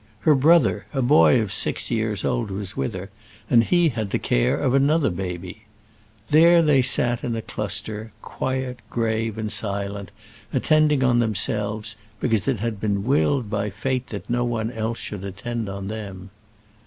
[0.21, 3.11] Her brother, a boy of six years old, was with her,
[3.51, 5.65] and he had the care of another baby.
[6.31, 10.09] There they sat in a cluster, quiet, grave, and silent,
[10.51, 15.23] attending on themselves, because it had been willed by fate that no one else should
[15.23, 16.31] attend on them.